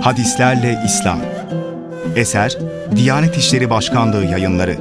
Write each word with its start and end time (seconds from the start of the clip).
Hadislerle 0.00 0.82
İslam. 0.86 1.20
Eser 2.16 2.58
Diyanet 2.96 3.36
İşleri 3.36 3.70
Başkanlığı 3.70 4.24
yayınları. 4.24 4.76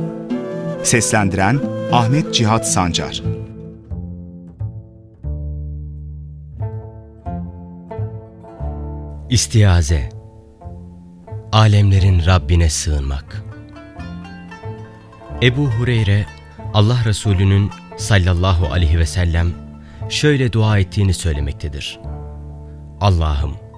Seslendiren 0.84 1.60
Ahmet 1.92 2.34
Cihat 2.34 2.68
Sancar. 2.68 3.24
İstiaze. 9.30 10.10
Alemlerin 11.52 12.26
Rabbine 12.26 12.70
sığınmak. 12.70 13.44
Ebu 15.42 15.66
Hureyre 15.68 16.26
Allah 16.74 16.98
Resulü'nün 17.06 17.72
sallallahu 17.98 18.66
aleyhi 18.74 19.00
ve 19.00 19.06
sellem 19.06 19.52
şöyle 20.10 20.54
dua 20.54 20.80
ettiğini 20.80 21.14
söylemektedir. 21.14 22.00
Allah'ım 23.02 23.69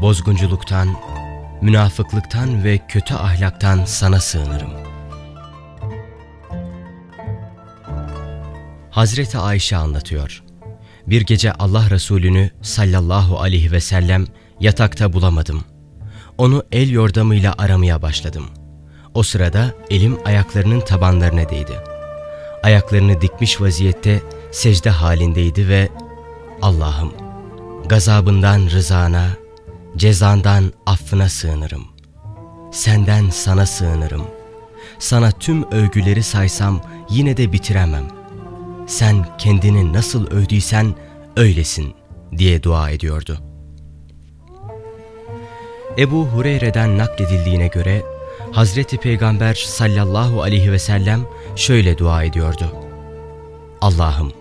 bozgunculuktan, 0.00 0.88
münafıklıktan 1.60 2.64
ve 2.64 2.78
kötü 2.88 3.14
ahlaktan 3.14 3.84
sana 3.84 4.20
sığınırım. 4.20 4.70
Hazreti 8.90 9.38
Ayşe 9.38 9.76
anlatıyor. 9.76 10.42
Bir 11.06 11.22
gece 11.22 11.52
Allah 11.52 11.90
Resulü'nü 11.90 12.50
sallallahu 12.62 13.40
aleyhi 13.40 13.72
ve 13.72 13.80
sellem 13.80 14.26
yatakta 14.60 15.12
bulamadım. 15.12 15.64
Onu 16.38 16.64
el 16.72 16.90
yordamıyla 16.90 17.54
aramaya 17.58 18.02
başladım. 18.02 18.46
O 19.14 19.22
sırada 19.22 19.74
elim 19.90 20.18
ayaklarının 20.24 20.80
tabanlarına 20.80 21.48
değdi. 21.48 21.72
Ayaklarını 22.62 23.20
dikmiş 23.20 23.60
vaziyette 23.60 24.22
secde 24.52 24.90
halindeydi 24.90 25.68
ve 25.68 25.88
Allah'ım 26.62 27.12
gazabından 27.86 28.66
rızana, 28.70 29.28
cezandan 29.98 30.72
affına 30.86 31.28
sığınırım. 31.28 31.84
Senden 32.72 33.30
sana 33.30 33.66
sığınırım. 33.66 34.22
Sana 34.98 35.30
tüm 35.30 35.70
övgüleri 35.70 36.22
saysam 36.22 36.80
yine 37.10 37.36
de 37.36 37.52
bitiremem. 37.52 38.04
Sen 38.86 39.26
kendini 39.38 39.92
nasıl 39.92 40.26
övdüysen 40.26 40.94
öylesin 41.36 41.94
diye 42.38 42.62
dua 42.62 42.90
ediyordu. 42.90 43.38
Ebu 45.98 46.26
Hureyre'den 46.26 46.98
nakledildiğine 46.98 47.66
göre 47.66 48.02
Hazreti 48.52 48.96
Peygamber 48.96 49.54
sallallahu 49.54 50.42
aleyhi 50.42 50.72
ve 50.72 50.78
sellem 50.78 51.26
şöyle 51.56 51.98
dua 51.98 52.22
ediyordu. 52.22 52.72
Allah'ım 53.80 54.32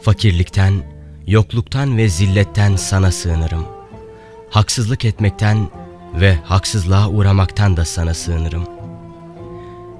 fakirlikten, 0.00 0.82
yokluktan 1.26 1.96
ve 1.96 2.08
zilletten 2.08 2.76
sana 2.76 3.12
sığınırım. 3.12 3.81
Haksızlık 4.52 5.04
etmekten 5.04 5.68
ve 6.14 6.38
haksızlığa 6.44 7.08
uğramaktan 7.08 7.76
da 7.76 7.84
sana 7.84 8.14
sığınırım. 8.14 8.64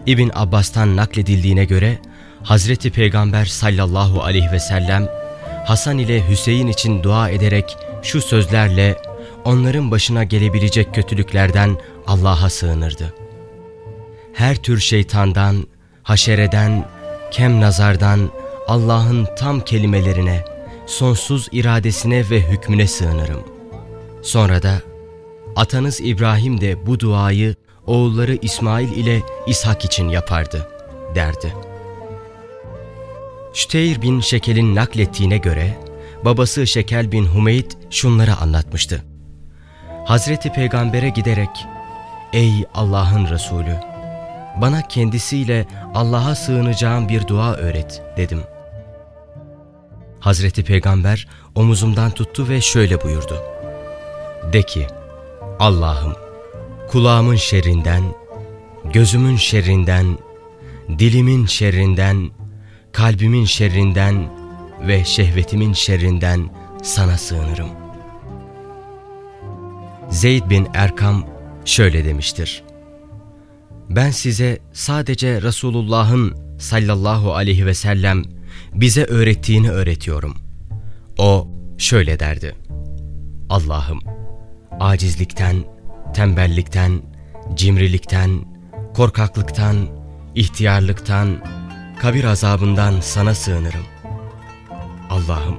İbn 0.06 0.28
Abbas'tan 0.34 0.96
nakledildiğine 0.96 1.64
göre 1.64 1.98
Hazreti 2.42 2.90
Peygamber 2.90 3.44
sallallahu 3.44 4.22
aleyhi 4.22 4.52
ve 4.52 4.60
sellem 4.60 5.08
Hasan 5.66 5.98
ile 5.98 6.28
Hüseyin 6.28 6.66
için 6.66 7.02
dua 7.02 7.28
ederek 7.28 7.76
şu 8.02 8.20
sözlerle 8.20 8.96
onların 9.44 9.90
başına 9.90 10.24
gelebilecek 10.24 10.94
kötülüklerden 10.94 11.78
Allah'a 12.06 12.50
sığınırdı. 12.50 13.14
Her 14.34 14.56
tür 14.56 14.80
şeytandan, 14.80 15.66
haşereden, 16.02 16.88
kem 17.30 17.60
nazardan, 17.60 18.30
Allah'ın 18.68 19.28
tam 19.38 19.60
kelimelerine, 19.60 20.44
sonsuz 20.86 21.48
iradesine 21.52 22.30
ve 22.30 22.40
hükmüne 22.40 22.86
sığınırım. 22.86 23.51
Sonra 24.22 24.62
da 24.62 24.82
atanız 25.56 26.00
İbrahim 26.00 26.60
de 26.60 26.86
bu 26.86 27.00
duayı 27.00 27.54
oğulları 27.86 28.38
İsmail 28.42 28.90
ile 28.90 29.22
İshak 29.46 29.84
için 29.84 30.08
yapardı 30.08 30.68
derdi. 31.14 31.54
Şteyr 33.54 34.02
bin 34.02 34.20
Şekel'in 34.20 34.74
naklettiğine 34.74 35.38
göre 35.38 35.78
babası 36.24 36.66
Şekel 36.66 37.12
bin 37.12 37.24
Humeyd 37.24 37.70
şunları 37.90 38.36
anlatmıştı. 38.36 39.04
Hazreti 40.04 40.52
Peygamber'e 40.52 41.08
giderek 41.08 41.66
Ey 42.32 42.64
Allah'ın 42.74 43.26
Resulü! 43.30 43.76
Bana 44.60 44.88
kendisiyle 44.88 45.66
Allah'a 45.94 46.34
sığınacağım 46.34 47.08
bir 47.08 47.26
dua 47.26 47.54
öğret 47.54 48.02
dedim. 48.16 48.40
Hazreti 50.20 50.64
Peygamber 50.64 51.28
omuzumdan 51.54 52.10
tuttu 52.10 52.48
ve 52.48 52.60
şöyle 52.60 53.02
buyurdu. 53.02 53.61
De 54.52 54.62
ki, 54.62 54.86
Allah'ım 55.58 56.12
kulağımın 56.88 57.36
şerrinden, 57.36 58.02
gözümün 58.92 59.36
şerrinden, 59.36 60.18
dilimin 60.98 61.46
şerrinden, 61.46 62.30
kalbimin 62.92 63.44
şerrinden 63.44 64.28
ve 64.88 65.04
şehvetimin 65.04 65.72
şerrinden 65.72 66.50
sana 66.82 67.18
sığınırım. 67.18 67.68
Zeyd 70.10 70.50
bin 70.50 70.68
Erkam 70.74 71.26
şöyle 71.64 72.04
demiştir. 72.04 72.62
Ben 73.90 74.10
size 74.10 74.58
sadece 74.72 75.42
Resulullah'ın 75.42 76.34
sallallahu 76.58 77.34
aleyhi 77.34 77.66
ve 77.66 77.74
sellem 77.74 78.22
bize 78.74 79.04
öğrettiğini 79.04 79.70
öğretiyorum. 79.70 80.34
O 81.18 81.48
şöyle 81.78 82.20
derdi. 82.20 82.54
Allah'ım 83.50 84.00
acizlikten, 84.82 85.64
tembellikten, 86.14 87.02
cimrilikten, 87.54 88.44
korkaklıktan, 88.94 89.76
ihtiyarlıktan, 90.34 91.44
kabir 92.00 92.24
azabından 92.24 93.00
sana 93.00 93.34
sığınırım. 93.34 93.84
Allah'ım 95.10 95.58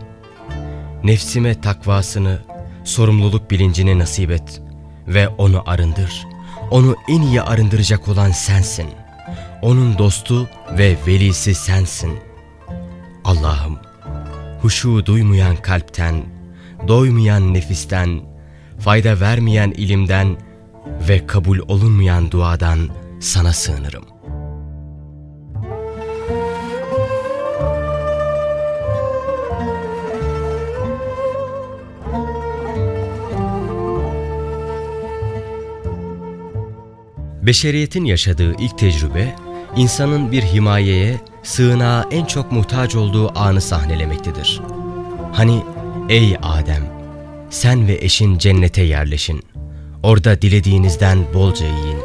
nefsime 1.04 1.62
takvasını, 1.62 2.40
sorumluluk 2.84 3.52
bilincini 3.52 4.00
nasip 4.00 4.32
et 4.32 4.62
ve 5.08 5.28
onu 5.28 5.64
arındır. 5.66 6.28
Onu 6.72 6.96
en 7.10 7.22
iyi 7.22 7.42
arındıracak 7.42 8.08
olan 8.08 8.32
sensin. 8.32 8.88
Onun 9.62 9.98
dostu 9.98 10.50
ve 10.78 10.98
velisi 11.08 11.56
sensin. 11.56 12.20
Allah'ım 13.24 13.80
huşu 14.62 15.06
duymayan 15.06 15.56
kalpten, 15.56 16.24
doymayan 16.88 17.54
nefisten, 17.54 18.33
fayda 18.84 19.20
vermeyen 19.20 19.72
ilimden 19.72 20.38
ve 21.10 21.28
kabul 21.28 21.60
olunmayan 21.68 22.32
duadan 22.32 22.90
sana 23.20 23.54
sığınırım. 23.54 24.04
Beşeriyetin 37.42 38.06
yaşadığı 38.06 38.56
ilk 38.60 38.78
tecrübe, 38.78 39.36
insanın 39.76 40.32
bir 40.32 40.42
himayeye, 40.42 41.22
sığınağa 41.44 42.06
en 42.12 42.26
çok 42.26 42.52
muhtaç 42.52 42.96
olduğu 42.96 43.40
anı 43.40 43.62
sahnelemektedir. 43.62 44.62
Hani 45.34 45.64
ey 46.10 46.38
Adem, 46.42 46.93
sen 47.54 47.88
ve 47.88 47.98
eşin 48.02 48.38
cennete 48.38 48.82
yerleşin. 48.82 49.44
Orada 50.04 50.42
dilediğinizden 50.42 51.26
bolca 51.34 51.66
yiyin. 51.66 51.98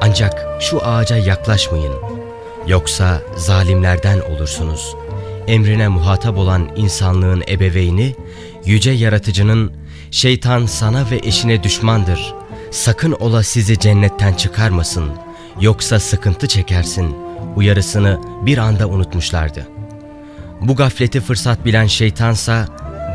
Ancak 0.00 0.46
şu 0.60 0.86
ağaca 0.86 1.16
yaklaşmayın. 1.16 1.94
Yoksa 2.66 3.22
zalimlerden 3.36 4.20
olursunuz. 4.20 4.96
Emrine 5.46 5.88
muhatap 5.88 6.38
olan 6.38 6.68
insanlığın 6.76 7.42
ebeveyni, 7.48 8.14
yüce 8.64 8.90
yaratıcının 8.90 9.72
şeytan 10.10 10.66
sana 10.66 11.10
ve 11.10 11.20
eşine 11.24 11.62
düşmandır. 11.62 12.34
Sakın 12.70 13.12
ola 13.12 13.42
sizi 13.42 13.78
cennetten 13.78 14.34
çıkarmasın. 14.34 15.10
Yoksa 15.60 16.00
sıkıntı 16.00 16.48
çekersin. 16.48 17.16
Uyarısını 17.56 18.20
bir 18.46 18.58
anda 18.58 18.88
unutmuşlardı. 18.88 19.68
Bu 20.60 20.76
gafleti 20.76 21.20
fırsat 21.20 21.64
bilen 21.64 21.86
şeytansa 21.86 22.66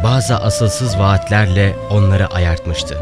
bazı 0.04 0.38
asılsız 0.38 1.00
vaatlerle 1.00 1.76
onları 1.90 2.28
ayartmıştı. 2.28 2.98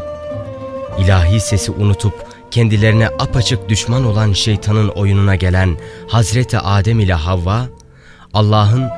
İlahi 0.98 1.40
sesi 1.40 1.72
unutup 1.72 2.14
kendilerine 2.50 3.08
apaçık 3.08 3.68
düşman 3.68 4.04
olan 4.04 4.32
şeytanın 4.32 4.88
oyununa 4.88 5.36
gelen 5.36 5.76
Hazreti 6.08 6.58
Adem 6.58 7.00
ile 7.00 7.14
Havva, 7.14 7.66
Allah'ın 8.34 8.88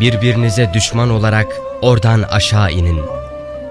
birbirinize 0.00 0.70
düşman 0.74 1.10
olarak 1.10 1.46
oradan 1.82 2.22
aşağı 2.22 2.72
inin. 2.72 3.00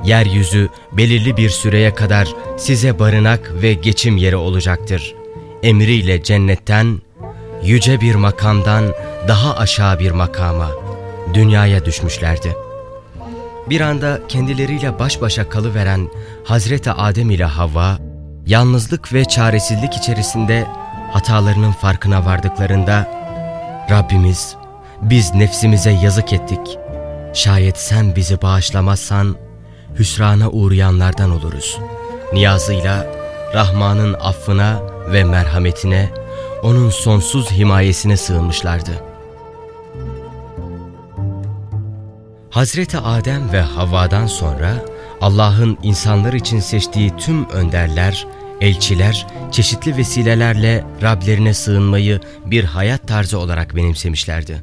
Yeryüzü 0.03 0.69
belirli 0.91 1.37
bir 1.37 1.49
süreye 1.49 1.93
kadar 1.93 2.27
size 2.57 2.99
barınak 2.99 3.51
ve 3.61 3.73
geçim 3.73 4.17
yeri 4.17 4.35
olacaktır. 4.35 5.15
Emriyle 5.63 6.23
cennetten, 6.23 7.01
yüce 7.63 8.01
bir 8.01 8.15
makamdan 8.15 8.83
daha 9.27 9.57
aşağı 9.57 9.99
bir 9.99 10.11
makama, 10.11 10.71
dünyaya 11.33 11.85
düşmüşlerdi. 11.85 12.55
Bir 13.69 13.81
anda 13.81 14.19
kendileriyle 14.27 14.99
baş 14.99 15.21
başa 15.21 15.49
kalıveren 15.49 16.09
Hazreti 16.43 16.91
Adem 16.91 17.31
ile 17.31 17.45
Havva, 17.45 17.97
yalnızlık 18.45 19.13
ve 19.13 19.25
çaresizlik 19.25 19.93
içerisinde 19.93 20.67
hatalarının 21.11 21.71
farkına 21.71 22.25
vardıklarında 22.25 23.11
Rabbimiz 23.89 24.55
biz 25.01 25.33
nefsimize 25.33 25.91
yazık 25.91 26.33
ettik. 26.33 26.77
Şayet 27.33 27.77
sen 27.77 28.15
bizi 28.15 28.41
bağışlamazsan 28.41 29.35
hüsrana 29.99 30.49
uğrayanlardan 30.49 31.31
oluruz. 31.31 31.79
Niyazıyla 32.33 33.07
Rahman'ın 33.53 34.13
affına 34.13 34.81
ve 35.11 35.23
merhametine, 35.23 36.09
onun 36.63 36.89
sonsuz 36.89 37.51
himayesine 37.51 38.17
sığınmışlardı. 38.17 39.12
Hazreti 42.53 42.97
Adem 42.97 43.51
ve 43.51 43.61
Havva'dan 43.61 44.27
sonra 44.27 44.85
Allah'ın 45.21 45.77
insanlar 45.83 46.33
için 46.33 46.59
seçtiği 46.59 47.17
tüm 47.17 47.49
önderler, 47.49 48.27
elçiler 48.61 49.27
çeşitli 49.51 49.97
vesilelerle 49.97 50.83
Rablerine 51.01 51.53
sığınmayı 51.53 52.19
bir 52.45 52.63
hayat 52.63 53.07
tarzı 53.07 53.39
olarak 53.39 53.75
benimsemişlerdi. 53.75 54.61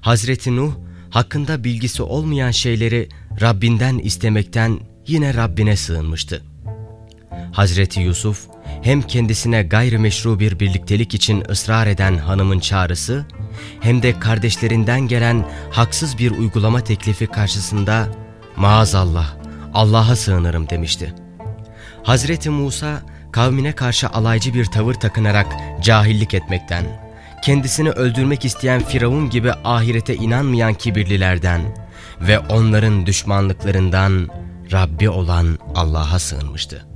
Hazreti 0.00 0.56
Nuh 0.56 0.72
hakkında 1.10 1.64
bilgisi 1.64 2.02
olmayan 2.02 2.50
şeyleri 2.50 3.08
Rabbinden 3.40 3.98
istemekten 3.98 4.80
yine 5.06 5.34
Rabbine 5.34 5.76
sığınmıştı. 5.76 6.42
Hazreti 7.52 8.00
Yusuf 8.00 8.46
hem 8.82 9.02
kendisine 9.02 9.62
gayrimeşru 9.62 10.40
bir 10.40 10.60
birliktelik 10.60 11.14
için 11.14 11.44
ısrar 11.50 11.86
eden 11.86 12.16
hanımın 12.16 12.58
çağrısı 12.58 13.26
hem 13.80 14.02
de 14.02 14.20
kardeşlerinden 14.20 15.00
gelen 15.00 15.44
haksız 15.70 16.18
bir 16.18 16.30
uygulama 16.30 16.80
teklifi 16.80 17.26
karşısında 17.26 18.08
maazallah 18.56 19.34
Allah'a 19.74 20.16
sığınırım 20.16 20.70
demişti. 20.70 21.14
Hazreti 22.02 22.50
Musa 22.50 23.02
kavmine 23.32 23.72
karşı 23.72 24.08
alaycı 24.08 24.54
bir 24.54 24.64
tavır 24.64 24.94
takınarak 24.94 25.46
cahillik 25.82 26.34
etmekten, 26.34 26.84
kendisini 27.44 27.90
öldürmek 27.90 28.44
isteyen 28.44 28.84
Firavun 28.84 29.30
gibi 29.30 29.52
ahirete 29.52 30.14
inanmayan 30.14 30.74
kibirlilerden 30.74 31.60
ve 32.20 32.38
onların 32.38 33.06
düşmanlıklarından 33.06 34.28
Rabbi 34.72 35.10
olan 35.10 35.58
Allah'a 35.74 36.18
sığınmıştı. 36.18 36.87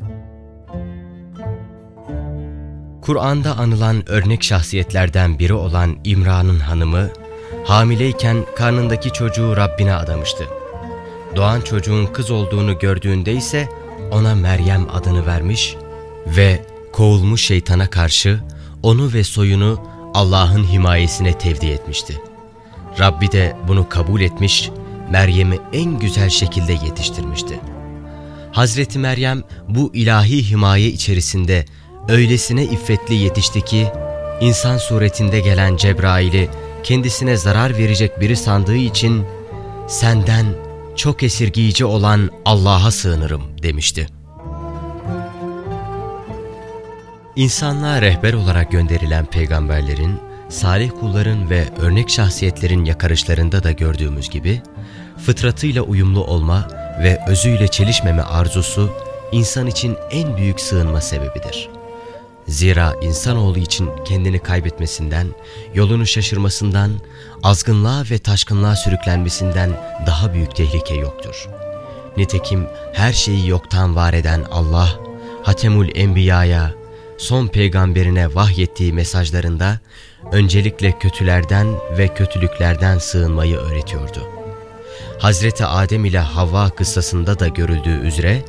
Kur'an'da 3.03 3.59
anılan 3.59 4.09
örnek 4.09 4.43
şahsiyetlerden 4.43 5.39
biri 5.39 5.55
olan 5.55 5.97
İmran'ın 6.05 6.61
hanımı, 6.61 7.09
hamileyken 7.65 8.45
karnındaki 8.57 9.13
çocuğu 9.13 9.57
Rabbine 9.57 9.95
adamıştı. 9.95 10.45
Doğan 11.37 11.61
çocuğun 11.61 12.07
kız 12.07 12.31
olduğunu 12.31 12.79
gördüğünde 12.79 13.33
ise 13.33 13.69
ona 14.11 14.35
Meryem 14.35 14.87
adını 14.93 15.27
vermiş 15.27 15.77
ve 16.27 16.65
kovulmuş 16.93 17.43
şeytana 17.43 17.87
karşı 17.87 18.41
onu 18.83 19.13
ve 19.13 19.25
soyunu 19.25 19.81
Allah'ın 20.15 20.65
himayesine 20.65 21.39
tevdi 21.39 21.67
etmişti. 21.67 22.21
Rabbi 22.99 23.33
de 23.33 23.57
bunu 23.69 23.89
kabul 23.89 24.21
etmiş, 24.21 24.71
Meryem'i 25.11 25.59
en 25.73 25.99
güzel 25.99 26.31
şekilde 26.31 26.73
yetiştirmişti. 26.73 27.61
Hazreti 28.53 28.99
Meryem 28.99 29.43
bu 29.69 29.91
ilahi 29.95 30.51
himaye 30.51 30.89
içerisinde 30.89 31.65
öylesine 32.09 32.65
iffetli 32.65 33.15
yetişti 33.15 33.61
ki, 33.61 33.89
insan 34.41 34.79
suretinde 34.79 35.41
gelen 35.41 35.77
Cebrail'i 35.77 36.49
kendisine 36.83 37.37
zarar 37.37 37.79
verecek 37.79 38.21
biri 38.21 38.37
sandığı 38.37 38.77
için 38.77 39.25
senden 39.89 40.47
çok 40.97 41.23
esirgiyici 41.23 41.85
olan 41.85 42.31
Allah'a 42.45 42.91
sığınırım 42.91 43.43
demişti. 43.63 44.07
İnsanlığa 47.37 48.03
rehber 48.03 48.33
olarak 48.33 48.71
gönderilen 48.71 49.27
peygamberlerin, 49.27 50.21
salih 50.49 50.91
kulların 51.01 51.51
ve 51.51 51.65
örnek 51.81 52.11
şahsiyetlerin 52.11 52.85
yakarışlarında 52.85 53.65
da 53.65 53.73
gördüğümüz 53.73 54.31
gibi, 54.31 54.63
fıtratıyla 55.27 55.83
uyumlu 55.83 56.25
olma 56.25 56.69
ve 57.03 57.21
özüyle 57.29 57.69
çelişmeme 57.69 58.23
arzusu, 58.23 58.91
insan 59.33 59.67
için 59.67 59.97
en 60.11 60.37
büyük 60.37 60.61
sığınma 60.61 61.01
sebebidir. 61.01 61.69
Zira 62.49 62.95
insanoğlu 63.03 63.59
için 63.59 63.91
kendini 64.05 64.39
kaybetmesinden, 64.39 65.27
yolunu 65.75 66.07
şaşırmasından, 66.07 66.93
azgınlığa 67.43 68.05
ve 68.11 68.19
taşkınlığa 68.19 68.77
sürüklenmesinden 68.77 69.71
daha 70.07 70.35
büyük 70.35 70.57
tehlike 70.57 70.95
yoktur. 70.95 71.49
Nitekim 72.17 72.67
her 72.93 73.13
şeyi 73.13 73.49
yoktan 73.49 73.97
var 73.97 74.13
eden 74.13 74.45
Allah, 74.51 74.89
Hatemul 75.43 75.89
Enbiya'ya, 75.95 76.75
son 77.19 77.47
peygamberine 77.47 78.35
vahyettiği 78.35 78.93
mesajlarında 78.93 79.79
öncelikle 80.33 80.99
kötülerden 80.99 81.67
ve 81.99 82.09
kötülüklerden 82.09 82.99
sığınmayı 82.99 83.57
öğretiyordu. 83.57 84.29
Hazreti 85.19 85.65
Adem 85.65 86.05
ile 86.05 86.19
Havva 86.19 86.71
kıssasında 86.71 87.39
da 87.39 87.49
görüldüğü 87.49 88.01
üzere 88.07 88.43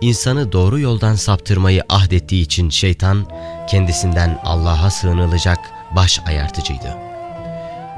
insanı 0.00 0.52
doğru 0.52 0.80
yoldan 0.80 1.14
saptırmayı 1.14 1.82
ahdettiği 1.88 2.42
için 2.44 2.70
şeytan 2.70 3.26
kendisinden 3.68 4.40
Allah'a 4.44 4.90
sığınılacak 4.90 5.58
baş 5.96 6.20
ayartıcıydı. 6.26 6.96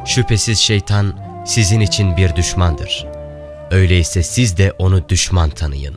Şüphesiz 0.06 0.58
şeytan 0.58 1.20
sizin 1.46 1.80
için 1.80 2.16
bir 2.16 2.36
düşmandır. 2.36 3.06
Öyleyse 3.70 4.22
siz 4.22 4.56
de 4.56 4.72
onu 4.72 5.08
düşman 5.08 5.50
tanıyın. 5.50 5.96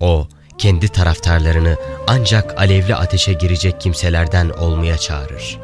O 0.00 0.28
kendi 0.58 0.88
taraftarlarını 0.88 1.76
ancak 2.06 2.58
alevli 2.58 2.94
ateşe 2.94 3.32
girecek 3.32 3.80
kimselerden 3.80 4.50
olmaya 4.50 4.98
çağırır. 4.98 5.58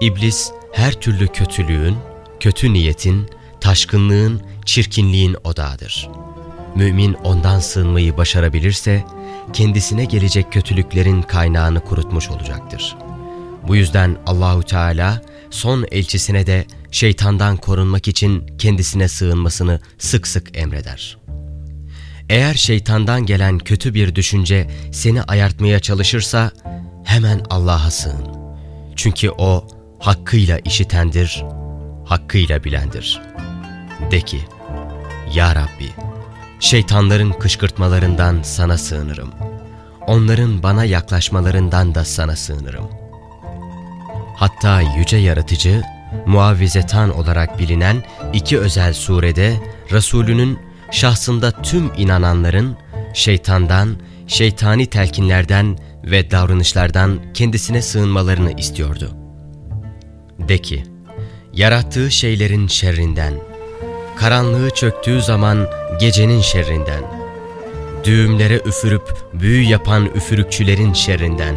İblis 0.00 0.50
her 0.72 0.92
türlü 0.92 1.28
kötülüğün, 1.28 1.96
kötü 2.40 2.72
niyetin, 2.72 3.30
taşkınlığın, 3.60 4.42
çirkinliğin 4.64 5.36
odağıdır. 5.44 6.08
Mümin 6.74 7.14
ondan 7.14 7.60
sığınmayı 7.60 8.16
başarabilirse, 8.16 9.04
kendisine 9.52 10.04
gelecek 10.04 10.52
kötülüklerin 10.52 11.22
kaynağını 11.22 11.80
kurutmuş 11.80 12.30
olacaktır. 12.30 12.96
Bu 13.68 13.76
yüzden 13.76 14.16
Allahu 14.26 14.62
Teala 14.62 15.22
son 15.50 15.86
elçisine 15.90 16.46
de 16.46 16.66
şeytandan 16.90 17.56
korunmak 17.56 18.08
için 18.08 18.46
kendisine 18.58 19.08
sığınmasını 19.08 19.80
sık 19.98 20.26
sık 20.26 20.58
emreder. 20.58 21.18
Eğer 22.28 22.54
şeytandan 22.54 23.26
gelen 23.26 23.58
kötü 23.58 23.94
bir 23.94 24.14
düşünce 24.14 24.70
seni 24.92 25.22
ayartmaya 25.22 25.80
çalışırsa 25.80 26.50
hemen 27.04 27.40
Allah'a 27.50 27.90
sığın. 27.90 28.38
Çünkü 28.96 29.30
O 29.30 29.68
hakkıyla 29.98 30.58
işitendir, 30.58 31.44
hakkıyla 32.04 32.64
bilendir. 32.64 33.22
De 34.10 34.20
ki, 34.20 34.40
Ya 35.34 35.54
Rabbi, 35.54 35.90
şeytanların 36.60 37.32
kışkırtmalarından 37.32 38.42
sana 38.42 38.78
sığınırım. 38.78 39.30
Onların 40.06 40.62
bana 40.62 40.84
yaklaşmalarından 40.84 41.94
da 41.94 42.04
sana 42.04 42.36
sığınırım. 42.36 42.88
Hatta 44.36 44.80
yüce 44.80 45.16
yaratıcı, 45.16 45.82
muavvizetan 46.26 47.16
olarak 47.18 47.58
bilinen 47.58 48.04
iki 48.32 48.58
özel 48.58 48.94
surede 48.94 49.56
Resulünün 49.92 50.58
şahsında 50.90 51.50
tüm 51.50 51.90
inananların 51.96 52.76
şeytandan, 53.14 53.96
şeytani 54.26 54.86
telkinlerden 54.86 55.78
ve 56.04 56.30
davranışlardan 56.30 57.20
kendisine 57.34 57.82
sığınmalarını 57.82 58.52
istiyordu. 58.52 59.10
De 60.38 60.58
ki, 60.58 60.82
yarattığı 61.52 62.10
şeylerin 62.10 62.66
şerrinden, 62.66 63.34
karanlığı 64.16 64.70
çöktüğü 64.70 65.22
zaman 65.22 65.68
gecenin 66.00 66.40
şerrinden, 66.40 67.02
düğümlere 68.04 68.60
üfürüp 68.66 69.14
büyü 69.32 69.62
yapan 69.62 70.06
üfürükçülerin 70.14 70.92
şerrinden 70.92 71.54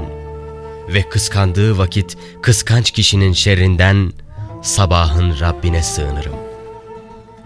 ve 0.94 1.02
kıskandığı 1.10 1.78
vakit 1.78 2.18
kıskanç 2.42 2.92
kişinin 2.92 3.34
şerrinden 3.34 4.14
sabahın 4.62 5.40
Rabbine 5.40 5.84
sığınırım. 5.84 6.36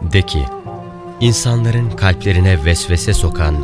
De 0.02 0.22
ki, 0.22 0.44
insanların 1.20 1.90
kalplerine 1.92 2.66
vesvese 2.66 3.14
sokan, 3.14 3.56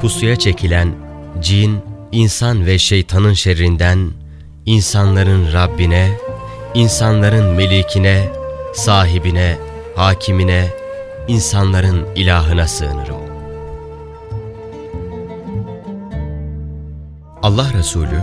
pusuya 0.00 0.36
çekilen 0.36 0.94
cin, 1.40 1.78
insan 2.12 2.66
ve 2.66 2.78
şeytanın 2.78 3.32
şerrinden, 3.32 4.10
insanların 4.66 5.52
Rabbine, 5.52 6.10
insanların 6.74 7.54
melikine, 7.54 8.28
sahibine, 8.74 9.58
hakimine, 9.96 10.68
insanların 11.28 12.06
ilahına 12.14 12.68
sığınırım. 12.68 13.20
Allah 17.42 17.72
Resulü, 17.74 18.20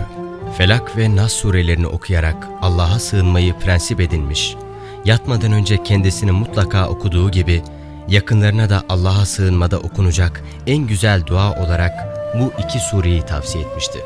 Felak 0.58 0.96
ve 0.96 1.16
Nas 1.16 1.32
surelerini 1.32 1.86
okuyarak 1.86 2.48
Allah'a 2.62 2.98
sığınmayı 2.98 3.54
prensip 3.54 4.00
edinmiş, 4.00 4.56
yatmadan 5.04 5.52
önce 5.52 5.82
kendisini 5.82 6.32
mutlaka 6.32 6.88
okuduğu 6.88 7.30
gibi 7.30 7.62
yakınlarına 8.08 8.70
da 8.70 8.82
Allah'a 8.88 9.26
sığınmada 9.26 9.78
okunacak 9.78 10.44
en 10.66 10.86
güzel 10.86 11.26
dua 11.26 11.64
olarak 11.64 11.92
bu 12.40 12.52
iki 12.62 12.78
sureyi 12.78 13.22
tavsiye 13.22 13.64
etmişti. 13.64 13.98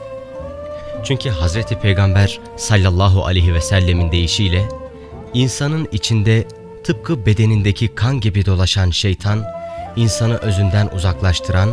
Çünkü 1.05 1.31
Hazreti 1.31 1.79
Peygamber 1.79 2.41
sallallahu 2.57 3.25
aleyhi 3.25 3.55
ve 3.55 3.61
sellemin 3.61 4.13
deyişiyle 4.13 4.69
insanın 5.35 5.89
içinde 5.93 6.45
tıpkı 6.89 7.27
bedenindeki 7.27 7.89
kan 7.89 8.21
gibi 8.21 8.47
dolaşan 8.47 8.91
şeytan 8.91 9.45
insanı 9.97 10.37
özünden 10.37 10.91
uzaklaştıran, 10.97 11.71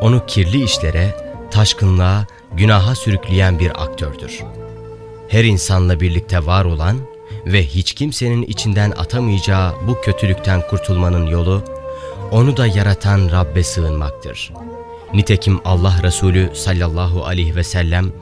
onu 0.00 0.26
kirli 0.26 0.64
işlere, 0.64 1.16
taşkınlığa, 1.50 2.26
günaha 2.52 2.94
sürükleyen 2.94 3.58
bir 3.58 3.82
aktördür. 3.82 4.40
Her 5.28 5.44
insanla 5.44 6.00
birlikte 6.00 6.46
var 6.46 6.64
olan 6.64 6.96
ve 7.46 7.66
hiç 7.66 7.92
kimsenin 7.92 8.42
içinden 8.42 8.90
atamayacağı 8.90 9.74
bu 9.86 10.00
kötülükten 10.00 10.62
kurtulmanın 10.70 11.26
yolu, 11.26 11.64
onu 12.30 12.56
da 12.56 12.66
yaratan 12.66 13.30
Rabbe 13.30 13.62
sığınmaktır. 13.62 14.52
Nitekim 15.14 15.60
Allah 15.64 15.94
Resulü 16.02 16.50
sallallahu 16.54 17.24
aleyhi 17.24 17.56
ve 17.56 17.64
sellem, 17.64 18.12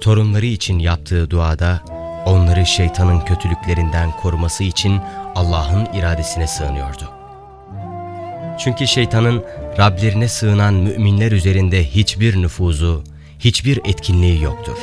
torunları 0.00 0.46
için 0.46 0.78
yaptığı 0.78 1.30
duada, 1.30 1.84
onları 2.26 2.66
şeytanın 2.66 3.20
kötülüklerinden 3.20 4.10
koruması 4.10 4.64
için 4.64 5.00
Allah'ın 5.34 5.86
iradesine 5.94 6.46
sığınıyordu. 6.46 7.10
Çünkü 8.58 8.86
şeytanın 8.86 9.44
Rablerine 9.78 10.28
sığınan 10.28 10.74
müminler 10.74 11.32
üzerinde 11.32 11.84
hiçbir 11.84 12.42
nüfuzu, 12.42 13.04
hiçbir 13.38 13.80
etkinliği 13.84 14.42
yoktur. 14.42 14.78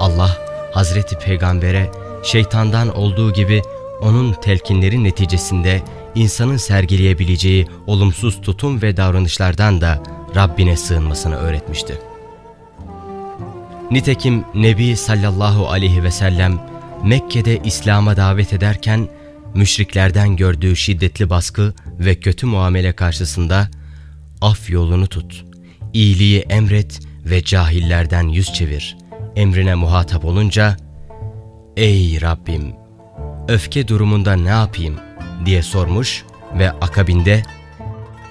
Allah, 0.00 0.38
Hazreti 0.72 1.18
Peygamber'e 1.18 1.90
şeytandan 2.24 2.96
olduğu 2.96 3.32
gibi 3.32 3.62
onun 4.02 4.32
telkinleri 4.32 5.04
neticesinde 5.04 5.82
insanın 6.14 6.56
sergileyebileceği 6.56 7.66
olumsuz 7.86 8.40
tutum 8.40 8.82
ve 8.82 8.96
davranışlardan 8.96 9.80
da 9.80 10.02
Rabbine 10.36 10.76
sığınmasını 10.76 11.36
öğretmişti. 11.36 11.98
Nitekim 13.90 14.44
Nebi 14.54 14.96
sallallahu 14.96 15.68
aleyhi 15.68 16.02
ve 16.02 16.10
sellem 16.10 16.60
Mekke'de 17.04 17.60
İslam'a 17.64 18.16
davet 18.16 18.52
ederken 18.52 19.08
müşriklerden 19.54 20.36
gördüğü 20.36 20.76
şiddetli 20.76 21.30
baskı 21.30 21.74
ve 21.98 22.14
kötü 22.14 22.46
muamele 22.46 22.92
karşısında 22.92 23.68
af 24.40 24.70
yolunu 24.70 25.06
tut, 25.06 25.44
iyiliği 25.92 26.40
emret 26.40 27.00
ve 27.24 27.44
cahillerden 27.44 28.28
yüz 28.28 28.52
çevir 28.54 28.96
emrine 29.36 29.74
muhatap 29.74 30.24
olunca 30.24 30.76
Ey 31.76 32.20
Rabbim 32.20 32.74
öfke 33.48 33.88
durumunda 33.88 34.36
ne 34.36 34.48
yapayım 34.48 34.94
diye 35.44 35.62
sormuş 35.62 36.24
ve 36.58 36.70
akabinde 36.70 37.42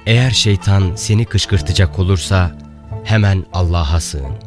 eğer 0.05 0.31
şeytan 0.31 0.95
seni 0.95 1.25
kışkırtacak 1.25 2.00
olursa 2.00 2.57
hemen 3.03 3.45
Allah'a 3.53 4.00
sığın. 4.00 4.45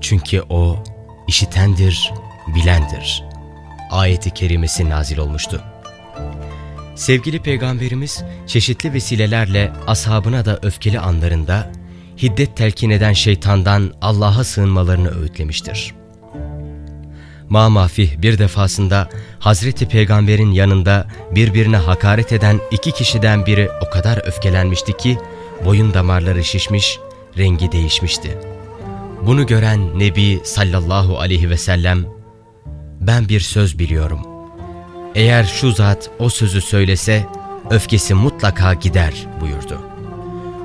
Çünkü 0.00 0.42
O 0.48 0.84
işitendir, 1.28 2.12
bilendir. 2.54 3.24
Ayeti 3.90 4.30
kerimesi 4.30 4.90
nazil 4.90 5.18
olmuştu. 5.18 5.62
Sevgili 6.94 7.42
Peygamberimiz 7.42 8.24
çeşitli 8.46 8.92
vesilelerle 8.92 9.72
ashabına 9.86 10.44
da 10.44 10.58
öfkeli 10.62 11.00
anlarında 11.00 11.72
hiddet 12.22 12.56
telkin 12.56 12.90
eden 12.90 13.12
şeytandan 13.12 13.92
Allah'a 14.02 14.44
sığınmalarını 14.44 15.20
öğütlemiştir. 15.20 15.94
Mamafih 17.48 18.22
bir 18.22 18.38
defasında 18.38 19.08
Hazreti 19.38 19.88
Peygamber'in 19.88 20.50
yanında 20.50 21.06
birbirine 21.30 21.76
hakaret 21.76 22.32
eden 22.32 22.60
iki 22.70 22.92
kişiden 22.92 23.46
biri 23.46 23.68
o 23.86 23.90
kadar 23.90 24.26
öfkelenmişti 24.26 24.96
ki 24.96 25.18
boyun 25.64 25.94
damarları 25.94 26.44
şişmiş, 26.44 26.98
rengi 27.38 27.72
değişmişti. 27.72 28.49
Bunu 29.26 29.46
gören 29.46 29.98
Nebi 29.98 30.40
sallallahu 30.44 31.18
aleyhi 31.18 31.50
ve 31.50 31.56
sellem 31.56 32.04
ben 33.00 33.28
bir 33.28 33.40
söz 33.40 33.78
biliyorum. 33.78 34.20
Eğer 35.14 35.44
şu 35.44 35.72
zat 35.72 36.10
o 36.18 36.28
sözü 36.28 36.60
söylese 36.60 37.26
öfkesi 37.70 38.14
mutlaka 38.14 38.74
gider 38.74 39.26
buyurdu. 39.40 39.80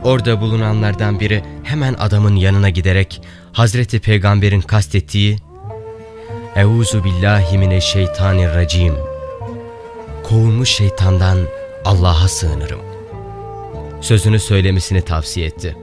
Orada 0.04 0.42
bulunanlardan 0.42 1.20
biri 1.20 1.44
hemen 1.64 1.94
adamın 1.94 2.36
yanına 2.36 2.70
giderek 2.70 3.22
Hazreti 3.54 4.00
Peygamber'in 4.00 4.62
kastettiği 4.62 5.38
Euzu 6.56 7.04
billahi 7.04 7.58
mineşşeytanirracim 7.58 8.94
Kovulmuş 10.24 10.70
şeytandan 10.70 11.38
Allah'a 11.86 12.28
sığınırım. 12.28 12.80
Sözünü 14.02 14.40
söylemesini 14.40 15.02
tavsiye 15.02 15.48
etti. 15.48 15.78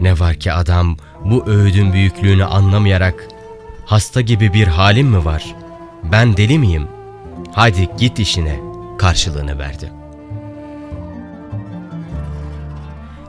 Ne 0.00 0.18
var 0.18 0.34
ki 0.34 0.52
adam 0.52 0.96
bu 1.24 1.46
öğüdün 1.46 1.92
büyüklüğünü 1.92 2.44
anlamayarak 2.44 3.28
hasta 3.86 4.20
gibi 4.20 4.52
bir 4.52 4.66
halim 4.66 5.06
mi 5.06 5.24
var? 5.24 5.54
Ben 6.02 6.36
deli 6.36 6.58
miyim? 6.58 6.88
Hadi 7.52 7.88
git 7.98 8.18
işine 8.18 8.60
karşılığını 8.98 9.58
verdi. 9.58 9.92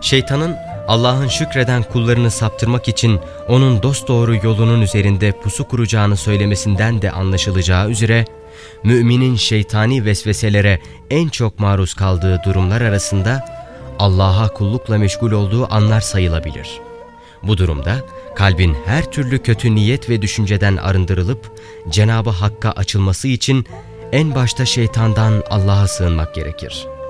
Şeytanın 0.02 0.56
Allah'ın 0.88 1.28
şükreden 1.28 1.84
kullarını 1.84 2.32
saptırmak 2.32 2.88
için 2.88 3.20
onun 3.48 3.84
dosdoğru 3.84 4.36
yolunun 4.36 4.82
üzerinde 4.82 5.32
pusu 5.32 5.68
kuracağını 5.68 6.18
söylemesinden 6.18 7.02
de 7.02 7.12
anlaşılacağı 7.12 7.90
üzere, 7.90 8.26
müminin 8.84 9.36
şeytani 9.36 10.06
vesveselere 10.06 10.80
en 11.10 11.30
çok 11.30 11.60
maruz 11.60 11.94
kaldığı 11.94 12.42
durumlar 12.46 12.82
arasında 12.82 13.46
Allah'a 14.00 14.54
kullukla 14.54 14.98
meşgul 14.98 15.32
olduğu 15.32 15.74
anlar 15.74 16.02
sayılabilir. 16.02 16.91
Bu 17.44 17.58
durumda 17.58 17.96
kalbin 18.36 18.76
her 18.86 19.12
türlü 19.12 19.40
kötü 19.40 19.76
niyet 19.76 20.10
ve 20.10 20.22
düşünceden 20.22 20.78
arındırılıp 20.78 21.52
Cenab-ı 21.90 22.30
Hakk'a 22.30 22.72
açılması 22.72 23.28
için 23.28 23.66
en 24.12 24.36
başta 24.36 24.66
şeytandan 24.66 25.44
Allah'a 25.50 25.88
sığınmak 25.88 26.36
gerekir.'' 26.36 27.02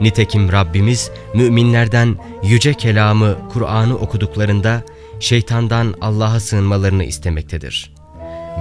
Nitekim 0.00 0.52
Rabbimiz 0.52 1.10
müminlerden 1.34 2.16
yüce 2.42 2.74
kelamı 2.74 3.36
Kur'an'ı 3.52 3.96
okuduklarında 3.96 4.82
şeytandan 5.20 5.94
Allah'a 6.00 6.40
sığınmalarını 6.40 7.04
istemektedir. 7.04 7.92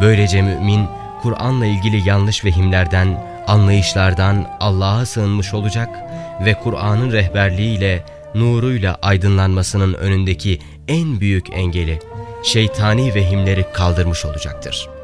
Böylece 0.01 0.41
mümin 0.41 0.85
Kur'an'la 1.21 1.65
ilgili 1.65 2.09
yanlış 2.09 2.45
vehimlerden, 2.45 3.23
anlayışlardan 3.47 4.47
Allah'a 4.59 5.05
sığınmış 5.05 5.53
olacak 5.53 5.89
ve 6.45 6.53
Kur'an'ın 6.53 7.11
rehberliğiyle, 7.11 8.05
nuruyla 8.35 8.97
aydınlanmasının 9.01 9.93
önündeki 9.93 10.59
en 10.87 11.19
büyük 11.19 11.53
engeli, 11.53 11.99
şeytani 12.43 13.15
vehimleri 13.15 13.65
kaldırmış 13.73 14.25
olacaktır.'' 14.25 14.99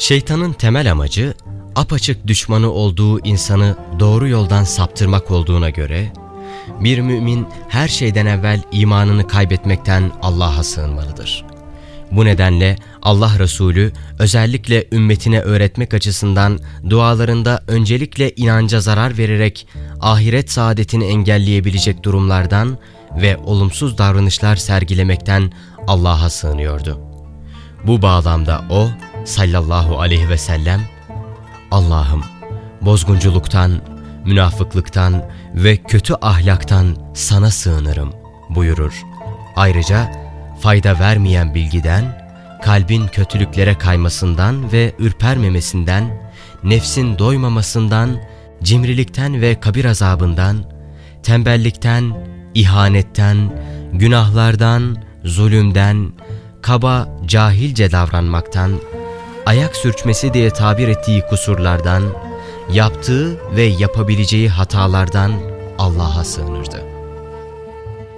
Şeytanın 0.00 0.52
temel 0.52 0.92
amacı 0.92 1.34
apaçık 1.76 2.26
düşmanı 2.26 2.70
olduğu 2.70 3.20
insanı 3.20 3.76
doğru 3.98 4.28
yoldan 4.28 4.64
saptırmak 4.64 5.30
olduğuna 5.30 5.70
göre 5.70 6.12
bir 6.80 7.00
mümin 7.00 7.46
her 7.68 7.88
şeyden 7.88 8.26
evvel 8.26 8.62
imanını 8.72 9.26
kaybetmekten 9.26 10.12
Allah'a 10.22 10.62
sığınmalıdır. 10.62 11.44
Bu 12.12 12.24
nedenle 12.24 12.76
Allah 13.02 13.38
Resulü 13.38 13.92
özellikle 14.18 14.88
ümmetine 14.92 15.40
öğretmek 15.40 15.94
açısından 15.94 16.58
dualarında 16.90 17.64
öncelikle 17.66 18.30
inanca 18.30 18.80
zarar 18.80 19.18
vererek 19.18 19.66
ahiret 20.00 20.50
saadetini 20.50 21.04
engelleyebilecek 21.04 22.02
durumlardan 22.02 22.78
ve 23.16 23.36
olumsuz 23.36 23.98
davranışlar 23.98 24.56
sergilemekten 24.56 25.52
Allah'a 25.86 26.30
sığınıyordu. 26.30 27.00
Bu 27.86 28.02
bağlamda 28.02 28.64
o 28.70 28.90
sallallahu 29.24 30.00
aleyhi 30.00 30.28
ve 30.28 30.38
sellem 30.38 30.80
Allah'ım 31.70 32.24
bozgunculuktan, 32.80 33.80
münafıklıktan 34.24 35.24
ve 35.54 35.76
kötü 35.76 36.14
ahlaktan 36.22 36.96
sana 37.14 37.50
sığınırım 37.50 38.12
buyurur. 38.50 39.02
Ayrıca 39.56 40.29
fayda 40.60 41.00
vermeyen 41.00 41.54
bilgiden, 41.54 42.30
kalbin 42.62 43.06
kötülüklere 43.06 43.74
kaymasından 43.74 44.72
ve 44.72 44.92
ürpermemesinden, 44.98 46.32
nefsin 46.64 47.18
doymamasından, 47.18 48.10
cimrilikten 48.62 49.40
ve 49.40 49.60
kabir 49.60 49.84
azabından, 49.84 50.64
tembellikten, 51.22 52.26
ihanetten, 52.54 53.50
günahlardan, 53.92 54.96
zulümden, 55.24 56.12
kaba, 56.62 57.08
cahilce 57.26 57.92
davranmaktan, 57.92 58.72
ayak 59.46 59.76
sürçmesi 59.76 60.34
diye 60.34 60.50
tabir 60.50 60.88
ettiği 60.88 61.22
kusurlardan, 61.30 62.02
yaptığı 62.72 63.56
ve 63.56 63.62
yapabileceği 63.62 64.48
hatalardan 64.48 65.32
Allah'a 65.78 66.24
sığınırdı. 66.24 66.99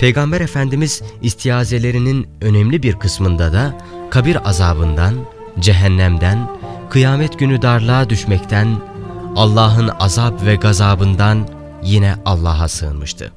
Peygamber 0.03 0.41
Efendimiz 0.41 1.03
istiazelerinin 1.23 2.29
önemli 2.41 2.83
bir 2.83 2.99
kısmında 2.99 3.53
da 3.53 3.79
kabir 4.11 4.49
azabından, 4.49 5.15
cehennemden, 5.61 6.51
kıyamet 6.91 7.39
günü 7.39 7.63
darlığa 7.63 8.11
düşmekten, 8.11 8.69
Allah'ın 9.37 9.91
azap 10.01 10.45
ve 10.45 10.55
gazabından 10.57 11.49
yine 11.83 12.15
Allah'a 12.25 12.69
sığınmıştı. 12.69 13.33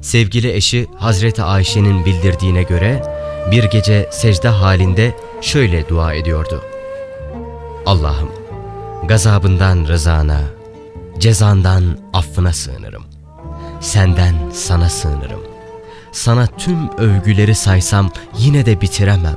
sevgili 0.00 0.52
eşi 0.52 0.86
Hazreti 0.96 1.42
Ayşe'nin 1.42 2.04
bildirdiğine 2.04 2.62
göre 2.62 3.02
bir 3.50 3.64
gece 3.64 4.08
secde 4.12 4.48
halinde 4.48 5.16
şöyle 5.40 5.88
dua 5.88 6.14
ediyordu. 6.14 6.64
Allah'ım 7.86 8.30
gazabından 9.08 9.86
rızana, 9.88 10.40
cezandan 11.18 11.98
affına 12.12 12.52
sığınırım. 12.52 13.04
Senden 13.80 14.34
sana 14.52 14.88
sığınırım. 14.88 15.57
Sana 16.12 16.46
tüm 16.46 16.88
övgüleri 16.98 17.54
saysam 17.54 18.10
yine 18.38 18.66
de 18.66 18.80
bitiremem. 18.80 19.36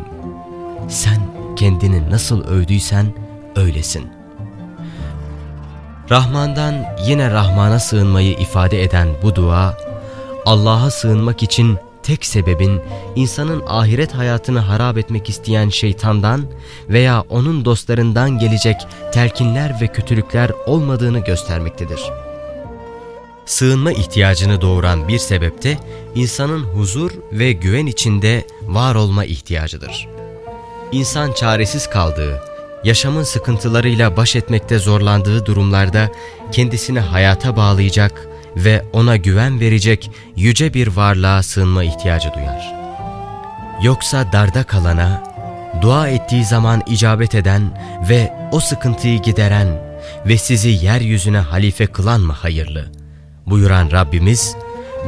Sen 0.90 1.22
kendini 1.56 2.10
nasıl 2.10 2.44
övdüysen 2.44 3.14
öylesin. 3.56 4.12
Rahman'dan 6.10 6.76
yine 7.06 7.32
Rahman'a 7.32 7.80
sığınmayı 7.80 8.32
ifade 8.32 8.84
eden 8.84 9.08
bu 9.24 9.36
dua, 9.36 9.78
Allah'a 10.46 10.92
sığınmak 10.92 11.44
için 11.44 11.78
tek 12.04 12.26
sebebin 12.26 12.82
insanın 13.16 13.64
ahiret 13.68 14.14
hayatını 14.14 14.60
harap 14.60 14.98
etmek 14.98 15.30
isteyen 15.30 15.70
şeytandan 15.70 16.46
veya 16.90 17.24
onun 17.30 17.66
dostlarından 17.66 18.40
gelecek 18.40 18.76
telkinler 19.12 19.82
ve 19.82 19.88
kötülükler 19.88 20.52
olmadığını 20.66 21.20
göstermektedir. 21.20 22.02
Sığınma 23.52 23.92
ihtiyacını 23.92 24.62
doğuran 24.62 25.08
bir 25.08 25.20
sebep 25.20 25.64
de 25.64 25.78
insanın 26.16 26.64
huzur 26.64 27.12
ve 27.32 27.52
güven 27.52 27.86
içinde 27.86 28.48
var 28.62 28.96
olma 28.96 29.26
ihtiyacıdır. 29.26 30.08
İnsan 30.92 31.34
çaresiz 31.34 31.90
kaldığı, 31.90 32.44
yaşamın 32.84 33.24
sıkıntılarıyla 33.24 34.18
baş 34.18 34.36
etmekte 34.36 34.80
zorlandığı 34.80 35.46
durumlarda 35.46 36.12
kendisini 36.52 37.00
hayata 37.00 37.56
bağlayacak 37.56 38.28
ve 38.56 38.86
ona 38.94 39.18
güven 39.18 39.60
verecek 39.60 40.12
yüce 40.36 40.74
bir 40.74 40.88
varlığa 40.88 41.44
sığınma 41.44 41.84
ihtiyacı 41.84 42.34
duyar. 42.34 42.74
Yoksa 43.84 44.32
darda 44.32 44.64
kalana, 44.64 45.24
dua 45.82 46.08
ettiği 46.08 46.46
zaman 46.46 46.84
icabet 46.88 47.36
eden 47.36 47.82
ve 48.10 48.34
o 48.52 48.60
sıkıntıyı 48.60 49.22
gideren 49.22 49.68
ve 50.26 50.38
sizi 50.38 50.70
yeryüzüne 50.70 51.40
halife 51.40 51.88
kılan 51.88 52.22
mı 52.22 52.34
hayırlı? 52.34 53.01
Buyuran 53.46 53.92
Rabbimiz, 53.92 54.56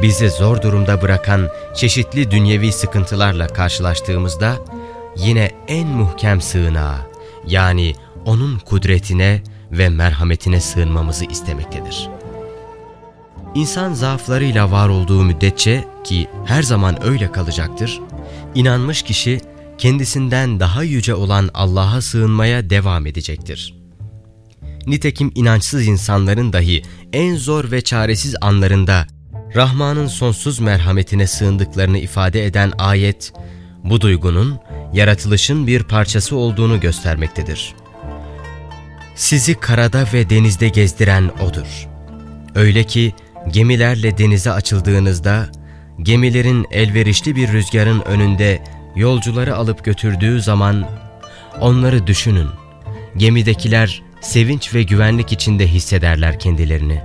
bizi 0.02 0.30
zor 0.30 0.62
durumda 0.62 1.02
bırakan 1.02 1.48
çeşitli 1.74 2.30
dünyevi 2.30 2.72
sıkıntılarla 2.72 3.46
karşılaştığımızda 3.46 4.56
yine 5.16 5.50
en 5.68 5.88
muhkem 5.88 6.40
sığınağa 6.40 7.06
yani 7.46 7.94
O'nun 8.24 8.58
kudretine 8.58 9.42
ve 9.72 9.88
merhametine 9.88 10.60
sığınmamızı 10.60 11.24
istemektedir. 11.24 12.08
İnsan 13.54 13.92
zaaflarıyla 13.92 14.70
var 14.70 14.88
olduğu 14.88 15.22
müddetçe 15.22 15.84
ki 16.04 16.28
her 16.46 16.62
zaman 16.62 17.04
öyle 17.06 17.32
kalacaktır, 17.32 18.00
inanmış 18.54 19.02
kişi 19.02 19.40
kendisinden 19.78 20.60
daha 20.60 20.82
yüce 20.82 21.14
olan 21.14 21.50
Allah'a 21.54 22.00
sığınmaya 22.00 22.70
devam 22.70 23.06
edecektir. 23.06 23.83
Nitekim 24.86 25.32
inançsız 25.34 25.86
insanların 25.86 26.52
dahi 26.52 26.82
en 27.12 27.36
zor 27.36 27.70
ve 27.70 27.80
çaresiz 27.80 28.34
anlarında 28.40 29.06
Rahman'ın 29.56 30.06
sonsuz 30.06 30.60
merhametine 30.60 31.26
sığındıklarını 31.26 31.98
ifade 31.98 32.46
eden 32.46 32.72
ayet, 32.78 33.32
bu 33.84 34.00
duygunun 34.00 34.58
yaratılışın 34.92 35.66
bir 35.66 35.82
parçası 35.82 36.36
olduğunu 36.36 36.80
göstermektedir. 36.80 37.74
Sizi 39.14 39.54
karada 39.54 40.04
ve 40.12 40.30
denizde 40.30 40.68
gezdiren 40.68 41.30
O'dur. 41.40 41.88
Öyle 42.54 42.84
ki 42.84 43.14
gemilerle 43.50 44.18
denize 44.18 44.52
açıldığınızda, 44.52 45.48
gemilerin 46.02 46.66
elverişli 46.70 47.36
bir 47.36 47.52
rüzgarın 47.52 48.00
önünde 48.00 48.64
yolcuları 48.96 49.56
alıp 49.56 49.84
götürdüğü 49.84 50.40
zaman, 50.40 50.88
onları 51.60 52.06
düşünün. 52.06 52.48
Gemidekiler 53.16 54.02
sevinç 54.24 54.74
ve 54.74 54.82
güvenlik 54.82 55.32
içinde 55.32 55.66
hissederler 55.66 56.38
kendilerini. 56.38 57.00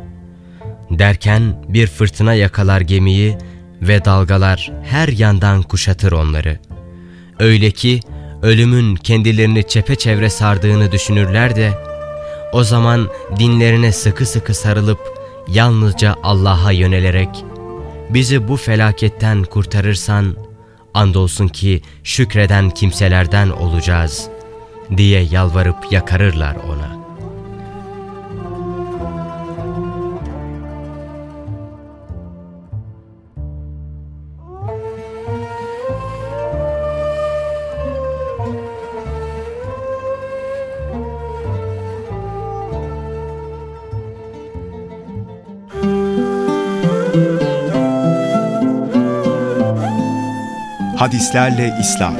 Derken 0.89 1.65
bir 1.67 1.87
fırtına 1.87 2.33
yakalar 2.33 2.81
gemiyi 2.81 3.37
ve 3.81 4.05
dalgalar 4.05 4.71
her 4.83 5.07
yandan 5.07 5.61
kuşatır 5.61 6.11
onları. 6.11 6.59
Öyle 7.39 7.71
ki 7.71 7.99
ölümün 8.41 8.95
kendilerini 8.95 9.67
çepeçevre 9.67 10.29
sardığını 10.29 10.91
düşünürler 10.91 11.55
de, 11.55 11.71
o 12.53 12.63
zaman 12.63 13.07
dinlerine 13.39 13.91
sıkı 13.91 14.25
sıkı 14.25 14.53
sarılıp 14.53 14.99
yalnızca 15.47 16.15
Allah'a 16.23 16.71
yönelerek, 16.71 17.45
bizi 18.09 18.47
bu 18.47 18.57
felaketten 18.57 19.43
kurtarırsan, 19.43 20.35
andolsun 20.93 21.47
ki 21.47 21.81
şükreden 22.03 22.69
kimselerden 22.69 23.49
olacağız 23.49 24.27
diye 24.97 25.21
yalvarıp 25.21 25.91
yakarırlar 25.91 26.55
ona. 26.55 26.98
Hadislerle 50.99 51.77
İslam. 51.81 52.15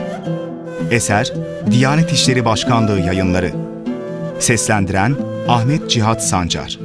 Eser 0.92 1.34
Diyanet 1.72 2.12
İşleri 2.12 2.46
Başkanlığı 2.46 3.00
yayınları. 3.00 3.52
Seslendiren 4.40 5.16
Ahmet 5.48 5.90
Cihat 5.90 6.24
Sancar 6.24 6.80